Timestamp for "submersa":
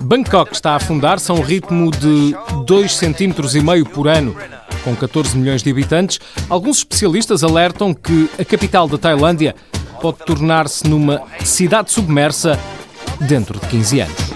11.92-12.58